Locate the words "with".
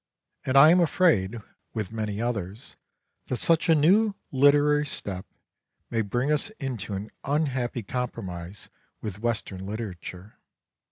1.75-1.91, 9.01-9.19